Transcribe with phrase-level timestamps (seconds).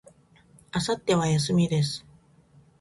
[0.73, 2.03] 明後日は、休みです。